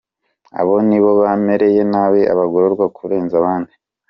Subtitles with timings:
[0.59, 3.71] Abo nibo bamereye nabi abagororwa kurenza abandi.